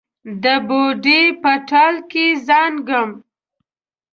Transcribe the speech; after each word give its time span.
د 0.43 0.45
بوډۍ 0.67 1.23
په 1.41 1.51
ټال 1.69 1.95
کې 2.11 2.25
زانګم 2.47 3.09